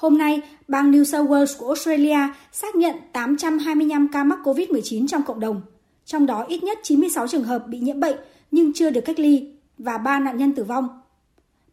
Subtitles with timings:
[0.00, 2.18] Hôm nay, bang New South Wales của Australia
[2.52, 5.62] xác nhận 825 ca mắc COVID-19 trong cộng đồng.
[6.04, 8.16] Trong đó ít nhất 96 trường hợp bị nhiễm bệnh
[8.50, 10.88] nhưng chưa được cách ly và 3 nạn nhân tử vong.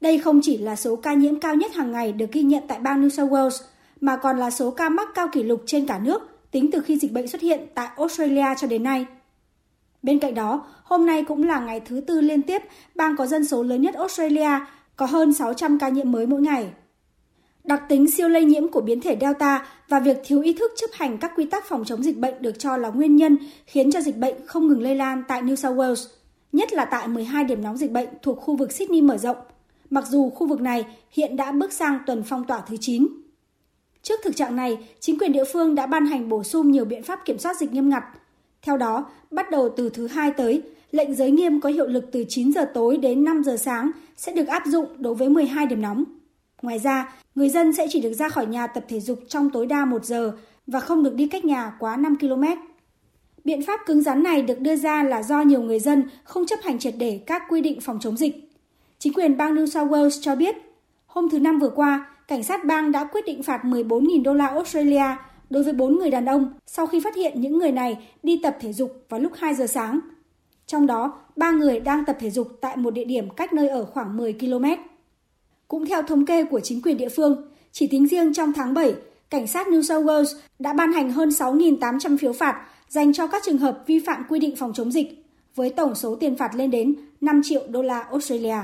[0.01, 2.79] Đây không chỉ là số ca nhiễm cao nhất hàng ngày được ghi nhận tại
[2.79, 3.63] bang New South Wales,
[4.01, 6.21] mà còn là số ca mắc cao kỷ lục trên cả nước
[6.51, 9.05] tính từ khi dịch bệnh xuất hiện tại Australia cho đến nay.
[10.03, 12.61] Bên cạnh đó, hôm nay cũng là ngày thứ tư liên tiếp
[12.95, 14.59] bang có dân số lớn nhất Australia,
[14.95, 16.71] có hơn 600 ca nhiễm mới mỗi ngày.
[17.67, 20.89] Đặc tính siêu lây nhiễm của biến thể Delta và việc thiếu ý thức chấp
[20.93, 24.01] hành các quy tắc phòng chống dịch bệnh được cho là nguyên nhân khiến cho
[24.01, 26.07] dịch bệnh không ngừng lây lan tại New South Wales,
[26.51, 29.37] nhất là tại 12 điểm nóng dịch bệnh thuộc khu vực Sydney mở rộng,
[29.89, 33.07] mặc dù khu vực này hiện đã bước sang tuần phong tỏa thứ 9.
[34.01, 37.03] Trước thực trạng này, chính quyền địa phương đã ban hành bổ sung nhiều biện
[37.03, 38.03] pháp kiểm soát dịch nghiêm ngặt.
[38.61, 40.61] Theo đó, bắt đầu từ thứ hai tới,
[40.91, 44.33] lệnh giới nghiêm có hiệu lực từ 9 giờ tối đến 5 giờ sáng sẽ
[44.33, 46.03] được áp dụng đối với 12 điểm nóng.
[46.61, 49.65] Ngoài ra, người dân sẽ chỉ được ra khỏi nhà tập thể dục trong tối
[49.65, 50.31] đa 1 giờ
[50.67, 52.43] và không được đi cách nhà quá 5 km.
[53.43, 56.59] Biện pháp cứng rắn này được đưa ra là do nhiều người dân không chấp
[56.63, 58.51] hành triệt để các quy định phòng chống dịch.
[58.99, 60.55] Chính quyền bang New South Wales cho biết,
[61.05, 64.47] hôm thứ Năm vừa qua, cảnh sát bang đã quyết định phạt 14.000 đô la
[64.47, 65.15] Australia
[65.49, 68.57] đối với 4 người đàn ông sau khi phát hiện những người này đi tập
[68.59, 69.99] thể dục vào lúc 2 giờ sáng.
[70.67, 73.85] Trong đó, 3 người đang tập thể dục tại một địa điểm cách nơi ở
[73.85, 74.65] khoảng 10 km.
[75.67, 78.95] Cũng theo thống kê của chính quyền địa phương, chỉ tính riêng trong tháng 7,
[79.29, 83.43] cảnh sát New South Wales đã ban hành hơn 6.800 phiếu phạt dành cho các
[83.45, 86.71] trường hợp vi phạm quy định phòng chống dịch, với tổng số tiền phạt lên
[86.71, 88.57] đến 5 triệu đô la Australia.